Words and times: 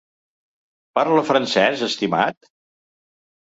Parla 0.99 1.25
francès, 1.29 1.85
estimat? 1.91 2.53